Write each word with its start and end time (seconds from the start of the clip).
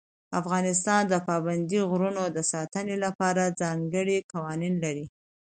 افغانستان 0.39 1.01
د 1.07 1.13
پابندي 1.27 1.79
غرونو 1.89 2.23
د 2.35 2.37
ساتنې 2.51 2.95
لپاره 3.05 3.55
ځانګړي 3.61 4.17
قوانین 4.31 4.73
لري. 4.83 5.05